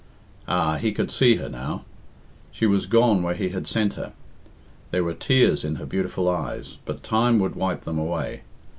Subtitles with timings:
[0.47, 0.77] Ah!
[0.77, 1.85] he could see her now.
[2.51, 4.13] She was gone where he had sent her.
[4.89, 8.41] There were tears in her beautiful eyes, but time would wipe them away.